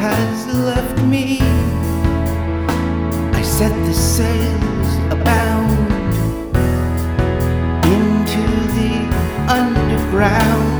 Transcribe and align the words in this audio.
has 0.00 0.46
left 0.54 0.98
me. 1.04 1.40
I 3.38 3.42
set 3.42 3.74
the 3.84 3.92
sails 3.92 4.90
abound 5.12 5.92
into 7.84 8.44
the 8.78 8.94
underground. 9.46 10.79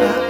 Yeah. 0.00 0.29